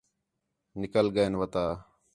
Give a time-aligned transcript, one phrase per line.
[0.79, 1.65] نِکل ڳئین وَتا